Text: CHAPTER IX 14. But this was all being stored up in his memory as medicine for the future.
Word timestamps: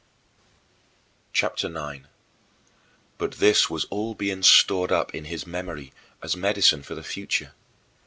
CHAPTER 1.31 1.67
IX 1.67 1.73
14. 1.75 2.07
But 3.19 3.33
this 3.33 3.69
was 3.69 3.85
all 3.91 4.15
being 4.15 4.41
stored 4.41 4.91
up 4.91 5.13
in 5.13 5.25
his 5.25 5.45
memory 5.45 5.93
as 6.23 6.35
medicine 6.35 6.81
for 6.81 6.95
the 6.95 7.03
future. 7.03 7.51